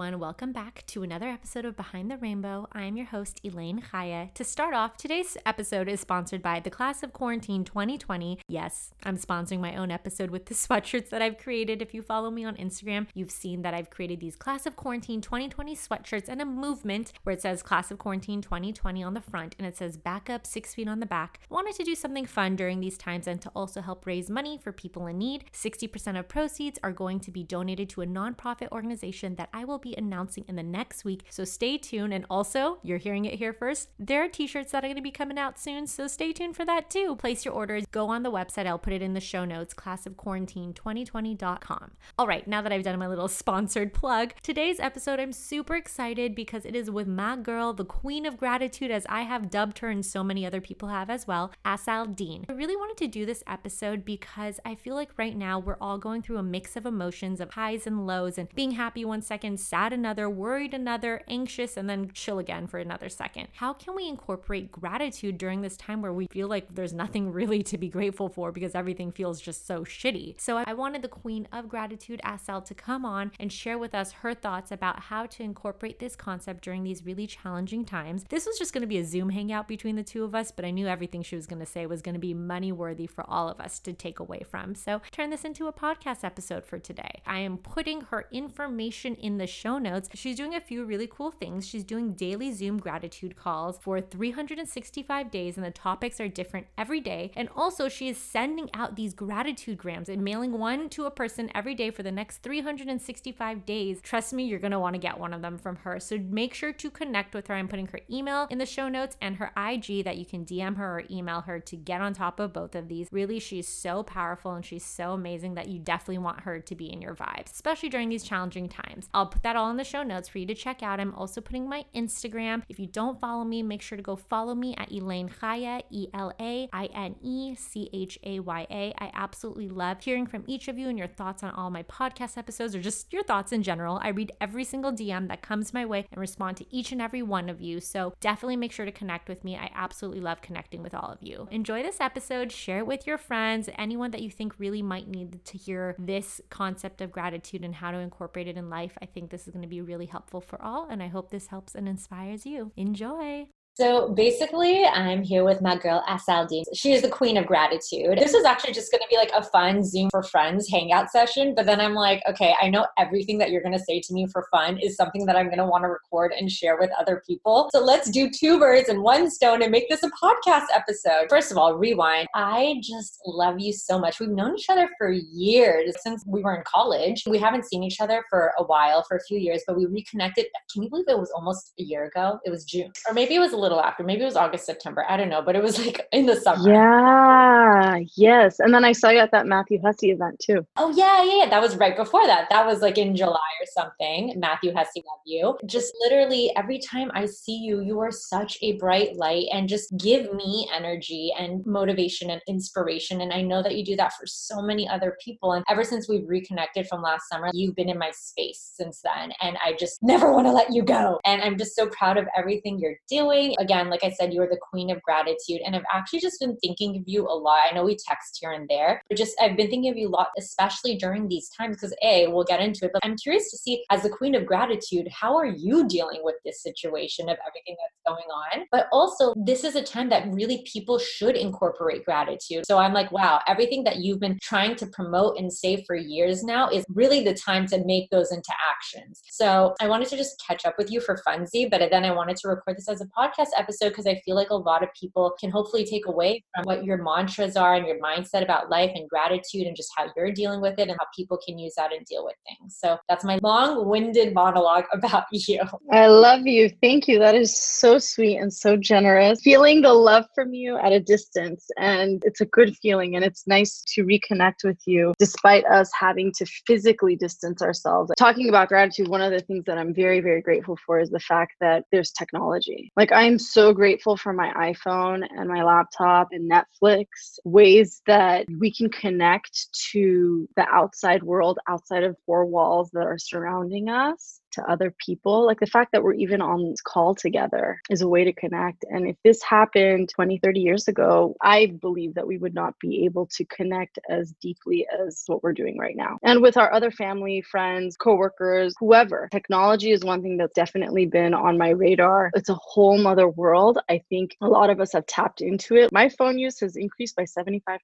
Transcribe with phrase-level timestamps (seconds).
[0.00, 0.18] everyone?
[0.18, 2.66] Welcome back to another episode of Behind the Rainbow.
[2.72, 4.32] I'm your host, Elaine Chaya.
[4.32, 8.38] To start off, today's episode is sponsored by the Class of Quarantine 2020.
[8.48, 11.82] Yes, I'm sponsoring my own episode with the sweatshirts that I've created.
[11.82, 15.20] If you follow me on Instagram, you've seen that I've created these Class of Quarantine
[15.20, 19.54] 2020 sweatshirts and a movement where it says Class of Quarantine 2020 on the front
[19.58, 21.40] and it says back up six feet on the back.
[21.50, 24.56] I wanted to do something fun during these times and to also help raise money
[24.56, 25.44] for people in need.
[25.52, 29.78] 60% of proceeds are going to be donated to a nonprofit organization that I will
[29.78, 31.24] be announcing in the next week.
[31.30, 32.12] So stay tuned.
[32.12, 33.88] And also, you're hearing it here first.
[33.98, 35.86] There are t shirts that are going to be coming out soon.
[35.86, 37.16] So stay tuned for that too.
[37.16, 37.84] Place your orders.
[37.90, 38.66] Go on the website.
[38.66, 41.90] I'll put it in the show notes classofquarantine2020.com.
[42.18, 46.34] All right, now that I've done my little sponsored plug, today's episode, I'm super excited
[46.34, 49.88] because it is with my girl, the queen of gratitude, as I have dubbed her
[49.88, 52.46] and so many other people have as well, Asal Dean.
[52.48, 55.98] I really wanted to do this episode because I feel like right now we're all
[55.98, 59.58] going through a mix of emotions of highs and lows and being happy one second,
[59.58, 63.48] sad another, worried another, anxious, and then chill again for another second.
[63.54, 67.62] How can we incorporate gratitude during this time where we feel like there's nothing really
[67.64, 70.40] to be grateful for because everything feels just so shitty?
[70.40, 74.12] So I wanted the queen of gratitude, Asal, to come on and share with us
[74.12, 78.24] her thoughts about how to incorporate this concept during these really challenging times.
[78.28, 80.64] This was just going to be a Zoom hangout between the two of us, but
[80.64, 83.24] I knew everything she was going to say was going to be money worthy for
[83.28, 84.74] all of us to take away from.
[84.74, 87.22] So turn this into a podcast episode for today.
[87.26, 90.08] I am putting her information in the show notes.
[90.14, 91.66] She's doing a few really cool things.
[91.66, 97.00] She's doing daily Zoom gratitude calls for 365 days, and the topics are different every
[97.00, 97.32] day.
[97.36, 101.50] And also, she is sending out these gratitude grams and mailing one to a person
[101.54, 104.00] every day for the next 365 days.
[104.02, 106.00] Trust me, you're going to want to get one of them from her.
[106.00, 107.54] So make sure to connect with her.
[107.54, 110.76] I'm putting her email in the show notes and her IG that you can DM
[110.76, 113.08] her or email her to get on top of both of these.
[113.12, 116.92] Really, she's so powerful and she's so amazing that you definitely want her to be
[116.92, 119.08] in your vibes, especially during these challenging times.
[119.14, 120.98] I'll put that all in the show notes for you to check out.
[120.98, 122.62] I'm also putting my Instagram.
[122.70, 126.08] If you don't follow me, make sure to go follow me at Elaine Chaya, E
[126.14, 128.94] L A I N E C H A Y A.
[128.98, 132.38] I absolutely love hearing from each of you and your thoughts on all my podcast
[132.38, 134.00] episodes or just your thoughts in general.
[134.02, 137.22] I read every single DM that comes my way and respond to each and every
[137.22, 137.80] one of you.
[137.80, 139.56] So definitely make sure to connect with me.
[139.56, 141.48] I absolutely love connecting with all of you.
[141.50, 145.44] Enjoy this episode, share it with your friends, anyone that you think really might need
[145.44, 148.96] to hear this concept of gratitude and how to incorporate it in life.
[149.02, 151.48] I think this is going to be really helpful for all, and I hope this
[151.48, 152.72] helps and inspires you.
[152.76, 153.48] Enjoy.
[153.80, 156.64] So basically, I'm here with my girl Asal Dean.
[156.74, 158.18] She is the queen of gratitude.
[158.18, 161.54] This is actually just going to be like a fun Zoom for friends hangout session.
[161.54, 164.26] But then I'm like, okay, I know everything that you're going to say to me
[164.30, 167.22] for fun is something that I'm going to want to record and share with other
[167.26, 167.70] people.
[167.72, 171.30] So let's do two birds and one stone and make this a podcast episode.
[171.30, 172.28] First of all, rewind.
[172.34, 174.20] I just love you so much.
[174.20, 177.22] We've known each other for years since we were in college.
[177.26, 180.44] We haven't seen each other for a while, for a few years, but we reconnected.
[180.70, 182.38] Can you believe it was almost a year ago?
[182.44, 184.02] It was June, or maybe it was a little little after.
[184.02, 185.04] Maybe it was August, September.
[185.08, 186.68] I don't know, but it was like in the summer.
[186.68, 188.00] Yeah.
[188.16, 188.58] Yes.
[188.58, 190.66] And then I saw you at that Matthew Hussey event too.
[190.76, 191.48] Oh yeah, yeah, yeah.
[191.48, 192.48] That was right before that.
[192.50, 194.34] That was like in July or something.
[194.38, 195.56] Matthew Hussey, love you.
[195.66, 199.96] Just literally every time I see you, you are such a bright light and just
[199.96, 203.20] give me energy and motivation and inspiration.
[203.20, 205.52] And I know that you do that for so many other people.
[205.52, 209.32] And ever since we've reconnected from last summer, you've been in my space since then.
[209.40, 211.20] And I just never want to let you go.
[211.24, 214.48] And I'm just so proud of everything you're doing again, like I said, you are
[214.48, 215.60] the queen of gratitude.
[215.64, 217.60] And I've actually just been thinking of you a lot.
[217.70, 220.10] I know we text here and there, but just I've been thinking of you a
[220.10, 223.58] lot, especially during these times, because A, we'll get into it, but I'm curious to
[223.58, 227.76] see, as the queen of gratitude, how are you dealing with this situation of everything
[227.78, 228.66] that's going on?
[228.72, 232.66] But also, this is a time that really people should incorporate gratitude.
[232.66, 236.42] So I'm like, wow, everything that you've been trying to promote and say for years
[236.42, 239.22] now is really the time to make those into actions.
[239.30, 242.36] So I wanted to just catch up with you for funsy, but then I wanted
[242.38, 245.34] to record this as a podcast episode because I feel like a lot of people
[245.38, 249.08] can hopefully take away from what your mantras are and your mindset about life and
[249.08, 252.04] gratitude and just how you're dealing with it and how people can use that and
[252.06, 252.76] deal with things.
[252.78, 255.60] So that's my long winded monologue about you.
[255.92, 256.70] I love you.
[256.82, 257.18] Thank you.
[257.18, 259.40] That is so sweet and so generous.
[259.42, 261.68] Feeling the love from you at a distance.
[261.78, 263.16] And it's a good feeling.
[263.16, 268.10] And it's nice to reconnect with you despite us having to physically distance ourselves.
[268.18, 271.20] Talking about gratitude, one of the things that I'm very, very grateful for is the
[271.20, 272.92] fact that there's technology.
[272.96, 278.74] Like, I'm so grateful for my iPhone and my laptop and Netflix, ways that we
[278.74, 284.62] can connect to the outside world outside of four walls that are surrounding us to
[284.70, 285.46] other people.
[285.46, 288.84] Like the fact that we're even on this call together is a way to connect.
[288.90, 293.04] And if this happened 20, 30 years ago, I believe that we would not be
[293.04, 296.18] able to connect as deeply as what we're doing right now.
[296.22, 301.34] And with our other family, friends, coworkers, whoever, technology is one thing that's definitely been
[301.34, 302.30] on my radar.
[302.34, 303.78] It's a whole nother world.
[303.88, 305.92] I think a lot of us have tapped into it.
[305.92, 307.78] My phone use has increased by 75%.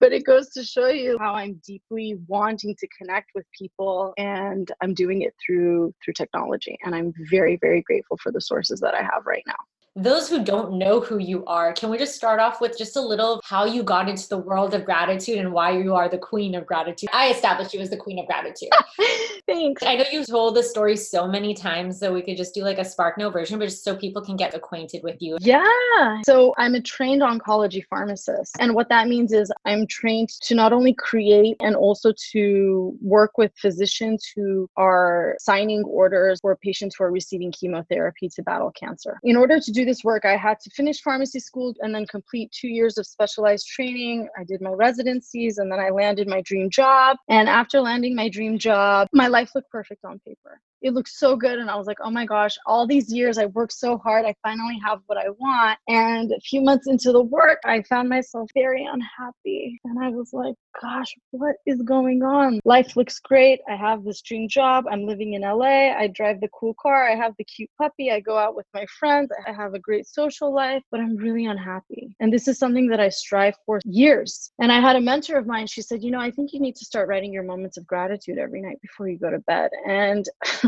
[0.00, 4.70] But it goes to show you how I'm deeply wanting to connect with people and
[4.80, 6.76] I'm doing it through through technology.
[6.84, 9.54] And I'm very, very grateful for the sources that I have right now
[9.98, 13.00] those who don't know who you are, can we just start off with just a
[13.00, 16.54] little how you got into the world of gratitude and why you are the queen
[16.54, 17.08] of gratitude?
[17.12, 18.68] I established you as the queen of gratitude.
[19.46, 19.82] Thanks.
[19.82, 22.78] I know you've told the story so many times, so we could just do like
[22.78, 25.36] a SparkNotes version, but just so people can get acquainted with you.
[25.40, 26.20] Yeah.
[26.24, 28.56] So I'm a trained oncology pharmacist.
[28.60, 33.36] And what that means is I'm trained to not only create and also to work
[33.36, 39.18] with physicians who are signing orders for patients who are receiving chemotherapy to battle cancer.
[39.24, 42.52] In order to do this work, I had to finish pharmacy school and then complete
[42.52, 44.28] two years of specialized training.
[44.38, 47.16] I did my residencies and then I landed my dream job.
[47.28, 51.36] And after landing my dream job, my life looked perfect on paper it looked so
[51.36, 51.58] good.
[51.58, 54.34] And i was like oh my gosh all these years i worked so hard i
[54.42, 55.78] finally have what i want.
[55.88, 59.80] And a few months into the work i found myself very unhappy.
[59.84, 62.60] And i was like gosh what is going on?
[62.64, 63.60] Life looks great.
[63.68, 64.84] I have this dream job.
[64.90, 67.08] I'm living in la i drive the cool car.
[67.08, 68.10] I have the cute puppy.
[68.10, 69.30] I go out with my friends.
[69.46, 72.14] I have a great social life but i'm really unhappy.
[72.20, 74.52] And this is something that i strive for years.
[74.60, 75.66] And i had a mentor of mine.
[75.66, 78.38] She said you know i think you need to start writing your moments of gratitude
[78.38, 79.70] every night before you go to bed.
[79.86, 80.24] And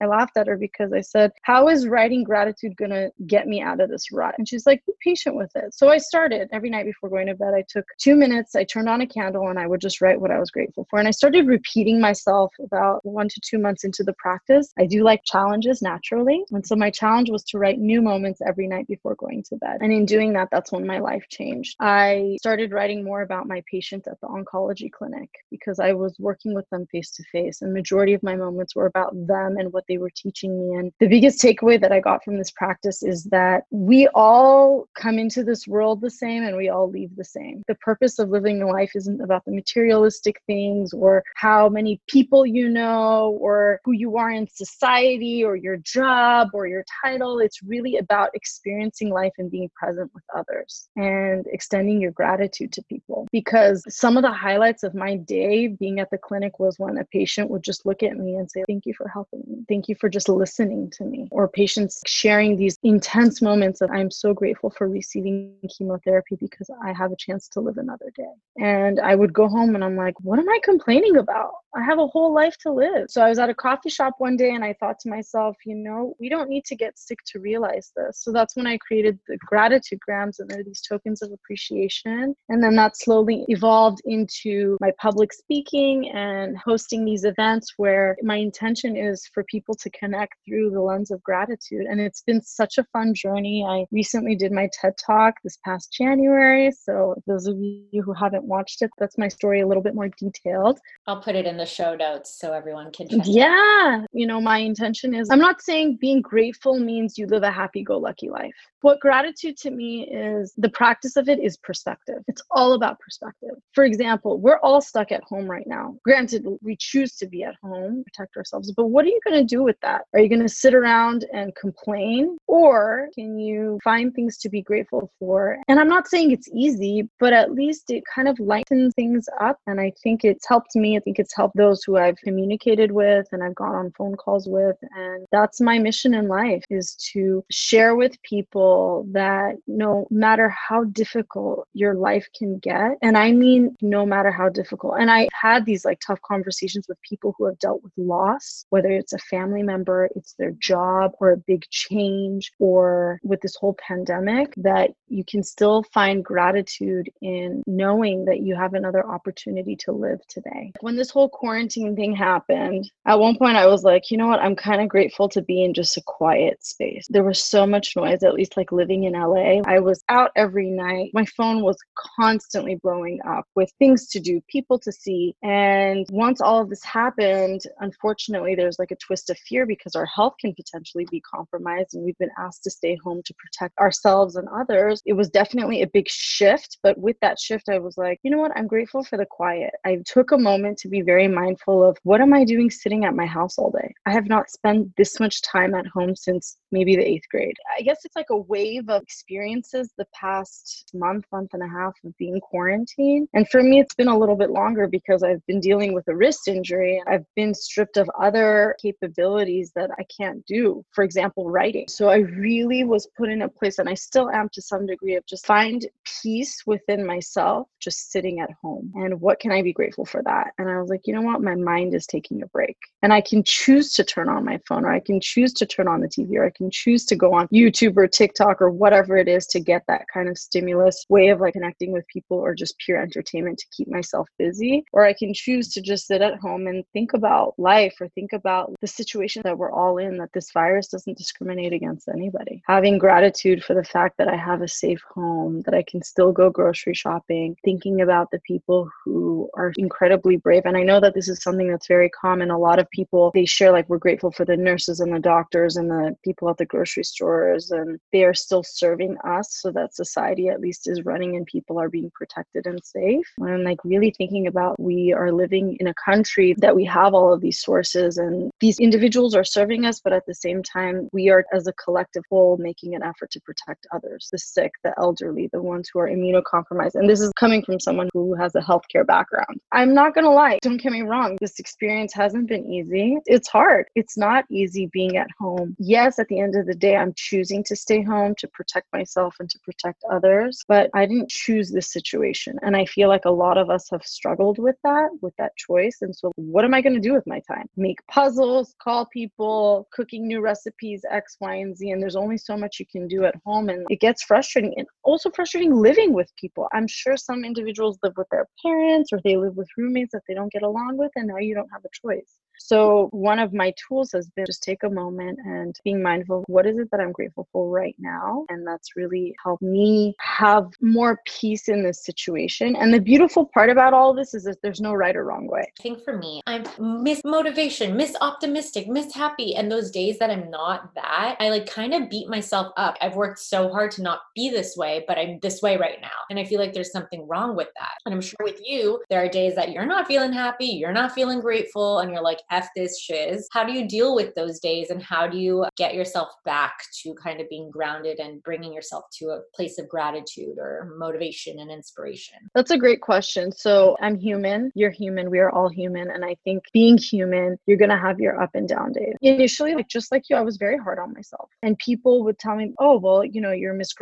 [0.00, 3.60] I laughed at her because I said, How is writing gratitude going to get me
[3.60, 4.34] out of this rut?
[4.38, 5.74] And she's like, Be patient with it.
[5.74, 7.54] So I started every night before going to bed.
[7.54, 10.30] I took two minutes, I turned on a candle, and I would just write what
[10.30, 10.98] I was grateful for.
[10.98, 14.72] And I started repeating myself about one to two months into the practice.
[14.78, 16.42] I do like challenges naturally.
[16.50, 19.78] And so my challenge was to write new moments every night before going to bed.
[19.80, 21.76] And in doing that, that's when my life changed.
[21.80, 26.54] I started writing more about my patients at the oncology clinic because I was working
[26.54, 27.62] with them face to face.
[27.62, 30.76] And majority of my moments were about them and what they were teaching me.
[30.76, 35.18] And the biggest takeaway that I got from this practice is that we all come
[35.18, 37.62] into this world the same and we all leave the same.
[37.68, 42.46] The purpose of living a life isn't about the materialistic things or how many people
[42.46, 47.38] you know or who you are in society or your job or your title.
[47.38, 52.82] It's really about experiencing life and being present with others and extending your gratitude to
[52.84, 53.26] people.
[53.32, 57.04] Because some of the highlights of my day being at the clinic was when a
[57.04, 59.96] patient would just look at me and say, Thank you for helping me Thank you
[59.96, 61.26] for just listening to me.
[61.32, 66.92] Or patients sharing these intense moments of, I'm so grateful for receiving chemotherapy because I
[66.92, 68.30] have a chance to live another day.
[68.56, 71.50] And I would go home and I'm like, what am I complaining about?
[71.74, 73.10] I have a whole life to live.
[73.10, 75.74] So I was at a coffee shop one day and I thought to myself, you
[75.74, 78.20] know, we don't need to get sick to realize this.
[78.22, 82.36] So that's when I created the gratitude grams and they're these tokens of appreciation.
[82.48, 88.36] And then that slowly evolved into my public speaking and hosting these events where my
[88.36, 91.86] intention is for people to connect through the lens of gratitude.
[91.88, 93.64] And it's been such a fun journey.
[93.66, 96.70] I recently did my TED Talk this past January.
[96.70, 100.10] So those of you who haven't watched it, that's my story a little bit more
[100.18, 100.80] detailed.
[101.06, 105.14] I'll put it in the show notes so everyone can yeah you know my intention
[105.14, 108.54] is i'm not saying being grateful means you live a happy-go-lucky life
[108.84, 112.22] what gratitude to me is the practice of it is perspective.
[112.28, 113.56] It's all about perspective.
[113.72, 115.96] For example we're all stuck at home right now.
[116.04, 119.54] Granted we choose to be at home protect ourselves but what are you going to
[119.56, 120.02] do with that?
[120.12, 122.36] Are you going to sit around and complain?
[122.46, 125.58] Or can you find things to be grateful for?
[125.68, 129.58] And i'm not saying it's easy but at least it kind of lightens things up
[129.66, 130.96] and i think it's helped me.
[130.96, 134.46] I think it's helped those who I've communicated with and I've gone on phone calls
[134.48, 134.76] with.
[134.92, 138.73] And that's my mission in life is to share with people
[139.12, 144.48] that no matter how difficult your life can get, and I mean no matter how
[144.48, 144.94] difficult.
[144.98, 148.90] And I had these like tough conversations with people who have dealt with loss, whether
[148.90, 153.76] it's a family member, it's their job, or a big change, or with this whole
[153.86, 159.92] pandemic, that you can still find gratitude in knowing that you have another opportunity to
[159.92, 160.72] live today.
[160.80, 164.40] When this whole quarantine thing happened, at one point I was like, you know what?
[164.40, 167.06] I'm kind of grateful to be in just a quiet space.
[167.08, 170.30] There was so much noise, at least like like living in LA, I was out
[170.36, 171.10] every night.
[171.12, 171.76] My phone was
[172.18, 175.36] constantly blowing up with things to do, people to see.
[175.42, 180.06] And once all of this happened, unfortunately, there's like a twist of fear because our
[180.06, 184.36] health can potentially be compromised and we've been asked to stay home to protect ourselves
[184.36, 185.02] and others.
[185.04, 186.78] It was definitely a big shift.
[186.82, 188.52] But with that shift, I was like, you know what?
[188.56, 189.74] I'm grateful for the quiet.
[189.84, 193.14] I took a moment to be very mindful of what am I doing sitting at
[193.14, 193.92] my house all day?
[194.06, 197.56] I have not spent this much time at home since maybe the eighth grade.
[197.76, 201.92] I guess it's like a wave of experiences the past month, month and a half
[202.04, 203.26] of being quarantined.
[203.34, 206.14] And for me, it's been a little bit longer because I've been dealing with a
[206.14, 207.02] wrist injury.
[207.08, 211.86] I've been stripped of other capabilities that I can't do, for example, writing.
[211.88, 215.16] So I really was put in a place, and I still am to some degree,
[215.16, 215.84] of just find
[216.22, 218.92] peace within myself, just sitting at home.
[218.94, 220.52] And what can I be grateful for that?
[220.58, 221.42] And I was like, you know what?
[221.42, 222.76] My mind is taking a break.
[223.02, 225.88] And I can choose to turn on my phone, or I can choose to turn
[225.88, 229.16] on the TV, or I can choose to go on YouTube or TikTok or whatever
[229.16, 232.54] it is to get that kind of stimulus way of like connecting with people or
[232.54, 234.84] just pure entertainment to keep myself busy.
[234.92, 238.32] Or I can choose to just sit at home and think about life or think
[238.32, 242.62] about the situation that we're all in, that this virus doesn't discriminate against anybody.
[242.66, 246.32] Having gratitude for the fact that I have a safe home, that I can still
[246.32, 250.62] go grocery shopping, thinking about the people who are incredibly brave.
[250.64, 252.50] And I know that this is something that's very common.
[252.50, 255.76] A lot of people, they share like, we're grateful for the nurses and the doctors
[255.76, 259.94] and the people at the grocery stores, and they are still serving us so that
[259.94, 263.26] society at least is running and people are being protected and safe.
[263.38, 267.32] And like, really thinking about we are living in a country that we have all
[267.32, 271.30] of these sources and these individuals are serving us, but at the same time, we
[271.30, 275.48] are as a collective whole making an effort to protect others the sick, the elderly,
[275.52, 276.94] the ones who are immunocompromised.
[276.94, 279.60] And this is coming from someone who has a healthcare background.
[279.72, 283.18] I'm not going to lie, don't get me wrong, this experience hasn't been easy.
[283.26, 283.86] It's hard.
[283.94, 285.76] It's not easy being at home.
[285.78, 289.36] Yes, at the end of the day, I'm choosing to stay home to protect myself
[289.40, 292.58] and to protect others, but I didn't choose this situation.
[292.62, 295.98] And I feel like a lot of us have struggled with that, with that choice.
[296.02, 297.66] And so, what am I going to do with my time?
[297.76, 301.90] Make puzzles, call people, cooking new recipes, X, Y, and Z.
[301.90, 303.68] And there's only so much you can do at home.
[303.68, 306.68] And it gets frustrating and also frustrating living with people.
[306.72, 310.34] I'm sure some individuals live with their parents or they live with roommates that they
[310.34, 312.38] don't get along with, and now you don't have a choice.
[312.58, 316.66] So, one of my tools has been just take a moment and being mindful what
[316.66, 318.44] is it that I'm grateful for right now.
[318.48, 322.76] And that's really helped me have more peace in this situation.
[322.76, 325.72] And the beautiful part about all this is that there's no right or wrong way.
[325.78, 329.54] I think for me, I'm miss motivation, miss optimistic, miss happy.
[329.54, 332.96] And those days that I'm not that, I like kind of beat myself up.
[333.00, 336.08] I've worked so hard to not be this way, but I'm this way right now.
[336.30, 337.94] And I feel like there's something wrong with that.
[338.06, 341.12] And I'm sure with you, there are days that you're not feeling happy, you're not
[341.12, 343.48] feeling grateful, and you're like, F this shiz.
[343.52, 347.14] How do you deal with those days and how do you get yourself back to
[347.14, 351.70] kind of being grounded and bringing yourself to a place of gratitude or motivation and
[351.70, 352.38] inspiration?
[352.54, 353.52] That's a great question.
[353.52, 356.10] So I'm human, you're human, we are all human.
[356.10, 359.14] And I think being human, you're going to have your up and down days.
[359.22, 361.50] Initially, like just like you, I was very hard on myself.
[361.62, 363.92] And people would tell me, oh, well, you know, you're Miss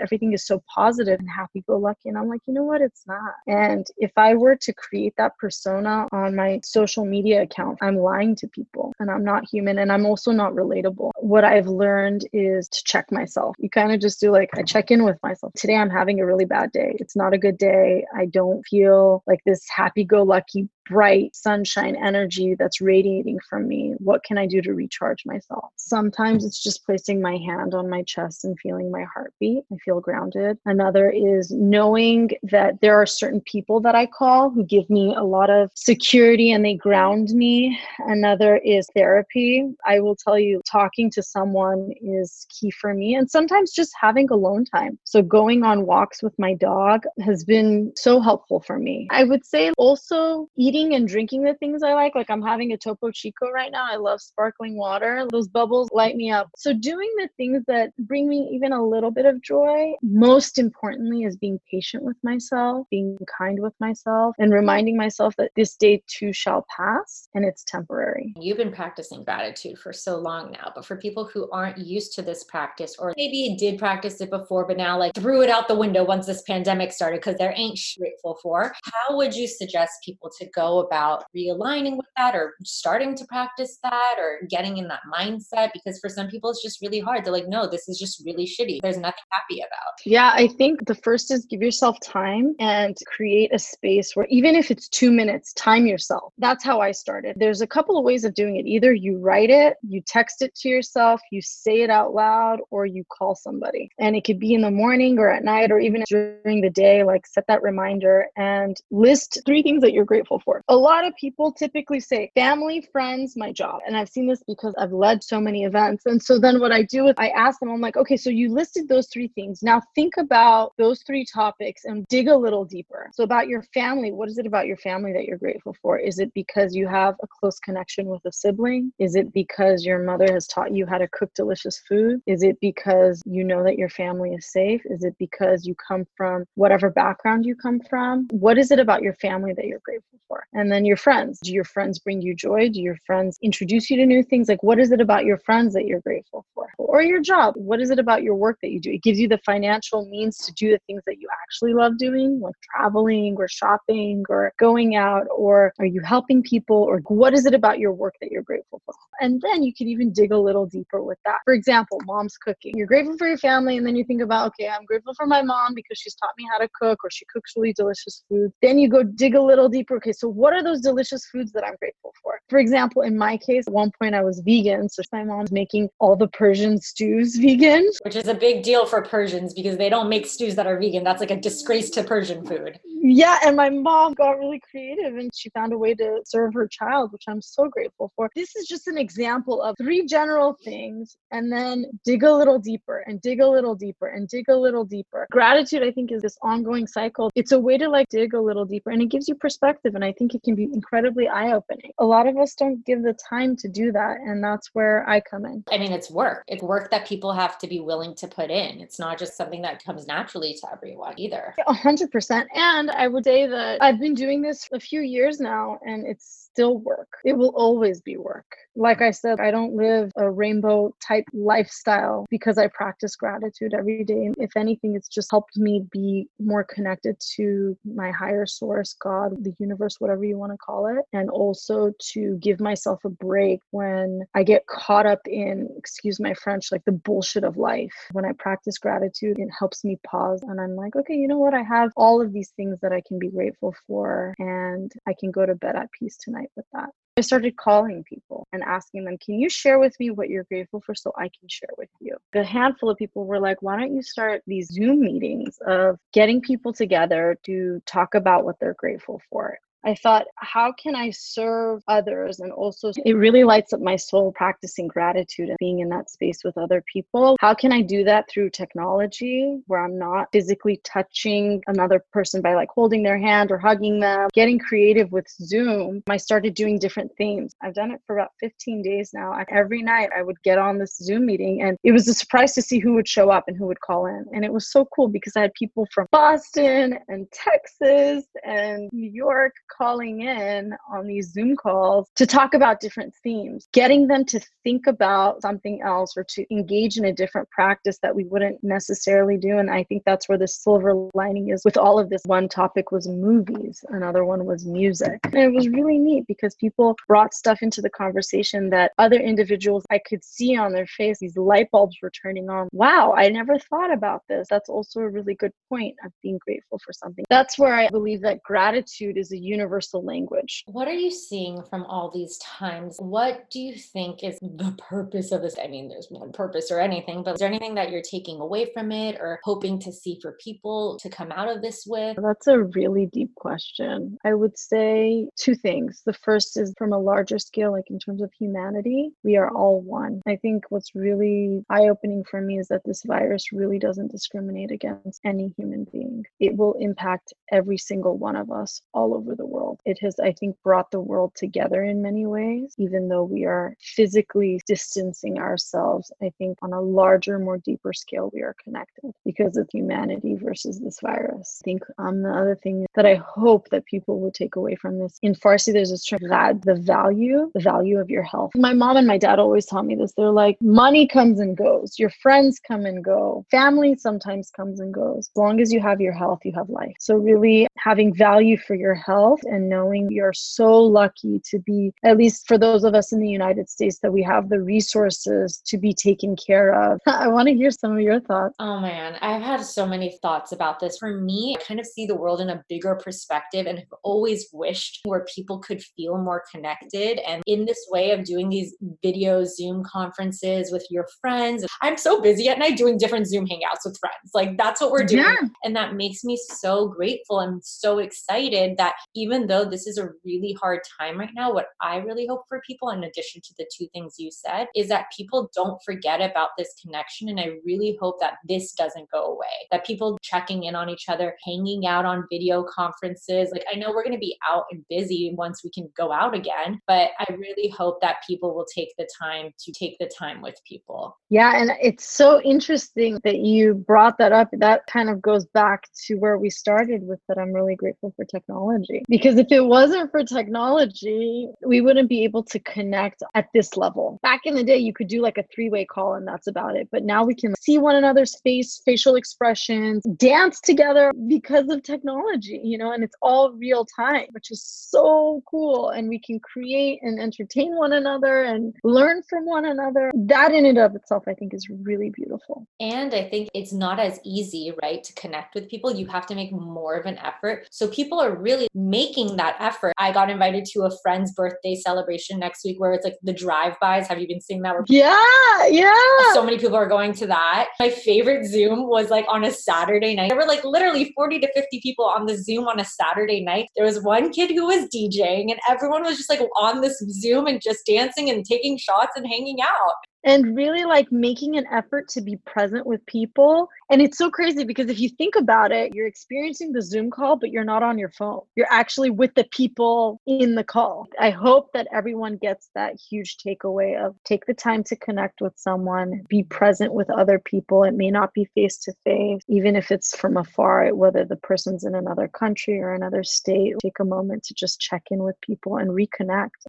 [0.00, 2.08] Everything is so positive and happy go lucky.
[2.08, 2.80] And I'm like, you know what?
[2.80, 3.34] It's not.
[3.46, 8.36] And if I were to create that persona on my social media account, I'm lying
[8.36, 11.10] to people and I'm not human and I'm also not relatable.
[11.16, 13.56] What I've learned is to check myself.
[13.58, 15.52] You kind of just do like, I check in with myself.
[15.54, 16.96] Today I'm having a really bad day.
[16.98, 18.04] It's not a good day.
[18.14, 23.94] I don't feel like this happy go lucky bright sunshine energy that's radiating from me.
[23.98, 25.72] What can I do to recharge myself?
[25.76, 29.64] Sometimes it's just placing my hand on my chest and feeling my heartbeat.
[29.72, 30.58] I feel grounded.
[30.64, 35.24] Another is knowing that there are certain people that I call who give me a
[35.24, 37.78] lot of security and they ground me.
[38.06, 39.68] Another is therapy.
[39.86, 43.14] I will tell you, talking to someone is key for me.
[43.14, 44.98] And sometimes just having alone time.
[45.04, 49.08] So going on walks with my dog has been so helpful for me.
[49.10, 52.14] I would say also eating eating and drinking the things I like.
[52.14, 53.86] Like I'm having a Topo Chico right now.
[53.88, 55.26] I love sparkling water.
[55.30, 56.50] Those bubbles light me up.
[56.56, 61.24] So doing the things that bring me even a little bit of joy, most importantly,
[61.24, 66.02] is being patient with myself, being kind with myself, and reminding myself that this day
[66.06, 68.34] too shall pass and it's temporary.
[68.38, 72.22] You've been practicing gratitude for so long now, but for people who aren't used to
[72.22, 75.74] this practice, or maybe did practice it before, but now like threw it out the
[75.74, 80.30] window once this pandemic started because there ain't grateful for, how would you suggest people
[80.38, 85.00] to go about realigning with that or starting to practice that or getting in that
[85.12, 85.70] mindset?
[85.72, 87.24] Because for some people, it's just really hard.
[87.24, 88.80] They're like, no, this is just really shitty.
[88.82, 89.94] There's nothing happy about.
[90.04, 94.54] Yeah, I think the first is give yourself time and create a space where even
[94.54, 96.32] if it's two minutes, time yourself.
[96.38, 97.36] That's how I started.
[97.38, 98.66] There's a couple of ways of doing it.
[98.66, 102.86] Either you write it, you text it to yourself, you say it out loud, or
[102.86, 103.90] you call somebody.
[103.98, 107.02] And it could be in the morning or at night or even during the day,
[107.02, 110.55] like set that reminder and list three things that you're grateful for.
[110.68, 113.80] A lot of people typically say family, friends, my job.
[113.86, 116.06] And I've seen this because I've led so many events.
[116.06, 118.52] And so then what I do is I ask them, I'm like, okay, so you
[118.52, 119.62] listed those three things.
[119.62, 123.10] Now think about those three topics and dig a little deeper.
[123.14, 125.98] So about your family, what is it about your family that you're grateful for?
[125.98, 128.92] Is it because you have a close connection with a sibling?
[128.98, 132.20] Is it because your mother has taught you how to cook delicious food?
[132.26, 134.82] Is it because you know that your family is safe?
[134.86, 138.26] Is it because you come from whatever background you come from?
[138.30, 140.45] What is it about your family that you're grateful for?
[140.52, 141.38] And then your friends.
[141.42, 142.70] Do your friends bring you joy?
[142.70, 144.48] Do your friends introduce you to new things?
[144.48, 146.68] Like, what is it about your friends that you're grateful for?
[146.78, 147.54] Or your job?
[147.56, 148.90] What is it about your work that you do?
[148.90, 152.40] It gives you the financial means to do the things that you actually love doing,
[152.40, 156.76] like traveling or shopping or going out, or are you helping people?
[156.76, 158.94] Or what is it about your work that you're grateful for?
[159.20, 161.38] And then you can even dig a little deeper with that.
[161.44, 162.72] For example, mom's cooking.
[162.76, 165.42] You're grateful for your family, and then you think about, okay, I'm grateful for my
[165.42, 168.52] mom because she's taught me how to cook or she cooks really delicious food.
[168.62, 169.96] Then you go dig a little deeper.
[169.96, 172.40] Okay, so what are those delicious foods that I'm grateful for?
[172.48, 175.88] For example, in my case, at one point I was vegan, so my mom's making
[176.00, 177.88] all the Persian stews vegan.
[178.02, 181.04] Which is a big deal for Persians because they don't make stews that are vegan.
[181.04, 182.80] That's like a disgrace to Persian food.
[183.08, 186.66] Yeah, and my mom got really creative and she found a way to serve her
[186.66, 188.28] child, which I'm so grateful for.
[188.34, 193.04] This is just an example of three general things and then dig a little deeper
[193.06, 195.26] and dig a little deeper and dig a little deeper.
[195.30, 197.30] Gratitude, I think, is this ongoing cycle.
[197.36, 199.94] It's a way to like dig a little deeper and it gives you perspective.
[199.94, 201.92] And I think it can be incredibly eye opening.
[201.98, 204.18] A lot of us don't give the time to do that.
[204.20, 205.64] And that's where I come in.
[205.70, 206.44] I mean, it's work.
[206.48, 208.80] It's work that people have to be willing to put in.
[208.80, 211.54] It's not just something that comes naturally to everyone either.
[211.66, 212.48] A hundred percent.
[212.54, 216.46] And I would say that I've been doing this a few years now and it's
[216.56, 217.08] still work.
[217.24, 218.46] It will always be work.
[218.76, 224.04] Like I said, I don't live a rainbow type lifestyle because I practice gratitude every
[224.04, 224.30] day.
[224.38, 229.54] If anything, it's just helped me be more connected to my higher source, God, the
[229.58, 231.04] universe, whatever you want to call it.
[231.12, 236.34] And also to give myself a break when I get caught up in, excuse my
[236.34, 237.92] French, like the bullshit of life.
[238.12, 241.54] When I practice gratitude, it helps me pause and I'm like, okay, you know what?
[241.54, 245.30] I have all of these things that I can be grateful for, and I can
[245.30, 246.90] go to bed at peace tonight with that.
[247.18, 250.82] I started calling people and asking them, Can you share with me what you're grateful
[250.82, 252.14] for so I can share with you?
[252.34, 256.42] A handful of people were like, Why don't you start these Zoom meetings of getting
[256.42, 259.56] people together to talk about what they're grateful for?
[259.86, 262.40] I thought, how can I serve others?
[262.40, 266.42] And also, it really lights up my soul practicing gratitude and being in that space
[266.44, 267.36] with other people.
[267.40, 272.54] How can I do that through technology where I'm not physically touching another person by
[272.54, 274.28] like holding their hand or hugging them?
[274.34, 277.52] Getting creative with Zoom, I started doing different themes.
[277.62, 279.38] I've done it for about 15 days now.
[279.48, 282.62] Every night I would get on this Zoom meeting, and it was a surprise to
[282.62, 284.26] see who would show up and who would call in.
[284.32, 289.08] And it was so cool because I had people from Boston and Texas and New
[289.08, 294.40] York calling in on these Zoom calls to talk about different themes, getting them to
[294.64, 299.36] think about something else or to engage in a different practice that we wouldn't necessarily
[299.36, 299.58] do.
[299.58, 302.22] And I think that's where the silver lining is with all of this.
[302.26, 305.18] One topic was movies, another one was music.
[305.24, 309.84] And it was really neat because people brought stuff into the conversation that other individuals
[309.90, 312.68] I could see on their face, these light bulbs were turning on.
[312.72, 314.46] Wow, I never thought about this.
[314.48, 317.24] That's also a really good point of being grateful for something.
[317.28, 320.62] That's where I believe that gratitude is a universal universal language.
[320.66, 322.96] What are you seeing from all these times?
[323.00, 325.56] What do you think is the purpose of this?
[325.62, 328.70] I mean, there's no purpose or anything, but is there anything that you're taking away
[328.72, 332.16] from it or hoping to see for people to come out of this with?
[332.22, 334.16] That's a really deep question.
[334.24, 336.02] I would say two things.
[336.06, 339.80] The first is from a larger scale, like in terms of humanity, we are all
[339.80, 340.20] one.
[340.28, 344.70] I think what's really eye opening for me is that this virus really doesn't discriminate
[344.70, 346.24] against any human being.
[346.38, 349.80] It will impact every single one of us all over the world world.
[349.84, 353.74] It has, I think, brought the world together in many ways, even though we are
[353.80, 356.12] physically distancing ourselves.
[356.22, 360.80] I think on a larger, more deeper scale, we are connected because of humanity versus
[360.80, 361.60] this virus.
[361.62, 364.98] I think um, the other thing that I hope that people will take away from
[364.98, 368.52] this in Farsi, there's this term that the value, the value of your health.
[368.54, 370.12] My mom and my dad always taught me this.
[370.16, 374.92] They're like, money comes and goes, your friends come and go, family sometimes comes and
[374.92, 375.30] goes.
[375.32, 376.94] As long as you have your health, you have life.
[376.98, 381.92] So, really having value for your health yourself and knowing you're so lucky to be,
[382.04, 385.62] at least for those of us in the United States, that we have the resources
[385.66, 387.00] to be taken care of.
[387.06, 388.54] I want to hear some of your thoughts.
[388.58, 390.98] Oh man, I've had so many thoughts about this.
[390.98, 394.48] For me, I kind of see the world in a bigger perspective and have always
[394.52, 397.18] wished where people could feel more connected.
[397.26, 402.20] And in this way of doing these video Zoom conferences with your friends, I'm so
[402.20, 404.30] busy at night doing different Zoom hangouts with friends.
[404.34, 405.24] Like that's what we're doing.
[405.24, 405.48] Yeah.
[405.64, 407.40] And that makes me so grateful.
[407.40, 411.66] I'm so excited that even though this is a really hard time right now, what
[411.80, 415.06] I really hope for people, in addition to the two things you said, is that
[415.16, 417.28] people don't forget about this connection.
[417.28, 421.08] And I really hope that this doesn't go away, that people checking in on each
[421.08, 423.50] other, hanging out on video conferences.
[423.52, 426.34] Like I know we're going to be out and busy once we can go out
[426.34, 430.42] again, but I really hope that people will take the time to take the time
[430.42, 431.16] with people.
[431.28, 431.56] Yeah.
[431.56, 434.48] And it's so interesting that you brought that up.
[434.52, 438.24] That kind of goes back to where we started with that I'm really grateful for
[438.24, 439.02] technology.
[439.16, 444.20] Because if it wasn't for technology, we wouldn't be able to connect at this level.
[444.22, 446.76] Back in the day, you could do like a three way call and that's about
[446.76, 446.88] it.
[446.92, 452.60] But now we can see one another's face, facial expressions, dance together because of technology,
[452.62, 455.88] you know, and it's all real time, which is so cool.
[455.88, 460.12] And we can create and entertain one another and learn from one another.
[460.14, 462.66] That in and of itself, I think, is really beautiful.
[462.80, 465.90] And I think it's not as easy, right, to connect with people.
[465.90, 467.66] You have to make more of an effort.
[467.70, 469.05] So people are really making
[469.36, 469.92] that effort.
[469.98, 474.08] I got invited to a friend's birthday celebration next week where it's like the drive-bys.
[474.08, 474.74] Have you been seeing that?
[474.88, 475.92] Yeah, yeah.
[476.32, 477.68] So many people are going to that.
[477.78, 480.28] My favorite Zoom was like on a Saturday night.
[480.28, 483.68] There were like literally 40 to 50 people on the Zoom on a Saturday night.
[483.76, 487.46] There was one kid who was DJing and everyone was just like on this Zoom
[487.46, 489.92] and just dancing and taking shots and hanging out
[490.26, 493.68] and really like making an effort to be present with people.
[493.88, 497.36] And it's so crazy because if you think about it, you're experiencing the Zoom call,
[497.36, 498.40] but you're not on your phone.
[498.56, 501.06] You're actually with the people in the call.
[501.20, 505.52] I hope that everyone gets that huge takeaway of take the time to connect with
[505.56, 507.84] someone, be present with other people.
[507.84, 511.84] It may not be face to face, even if it's from afar, whether the person's
[511.84, 513.76] in another country or another state.
[513.80, 516.66] Take a moment to just check in with people and reconnect.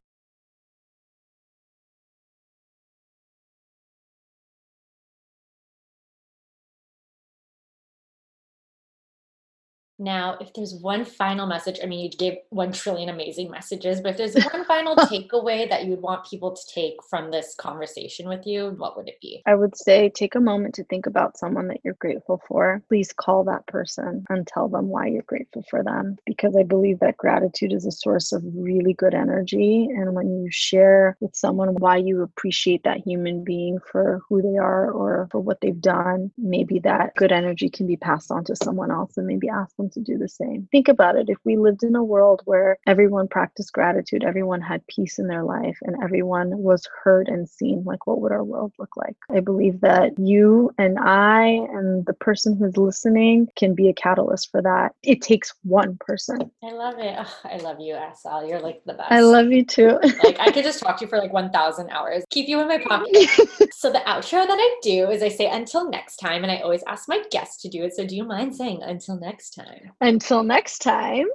[9.99, 14.11] Now, if there's one final message, I mean, you gave one trillion amazing messages, but
[14.11, 18.29] if there's one final takeaway that you would want people to take from this conversation
[18.29, 19.41] with you, what would it be?
[19.45, 22.83] I would say take a moment to think about someone that you're grateful for.
[22.87, 26.99] Please call that person and tell them why you're grateful for them, because I believe
[26.99, 29.87] that gratitude is a source of really good energy.
[29.89, 34.57] And when you share with someone why you appreciate that human being for who they
[34.57, 38.55] are or for what they've done, maybe that good energy can be passed on to
[38.55, 40.67] someone else and maybe ask them to do the same.
[40.71, 41.29] Think about it.
[41.29, 45.43] If we lived in a world where everyone practiced gratitude, everyone had peace in their
[45.43, 49.15] life, and everyone was heard and seen, like what would our world look like?
[49.29, 54.51] I believe that you and I and the person who's listening can be a catalyst
[54.51, 54.93] for that.
[55.03, 56.51] It takes one person.
[56.63, 57.15] I love it.
[57.17, 58.47] Oh, I love you, Asal.
[58.47, 59.11] You're like the best.
[59.11, 59.99] I love you too.
[60.23, 62.23] like I could just talk to you for like 1,000 hours.
[62.29, 63.15] Keep you in my pocket.
[63.71, 66.83] so the outro that I do is I say until next time, and I always
[66.87, 67.93] ask my guests to do it.
[67.95, 69.76] So do you mind saying until next time?
[70.01, 71.27] Until next time.